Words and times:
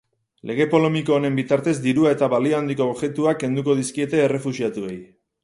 Lege 0.51 0.65
polemiko 0.69 1.13
honen 1.17 1.37
bitartez, 1.39 1.73
dirua 1.83 2.15
eta 2.17 2.31
balio 2.35 2.57
handiko 2.61 2.89
objektuak 2.95 3.41
kenduko 3.45 3.77
dizkiete 3.83 4.23
errefuxiatuei. 4.25 4.99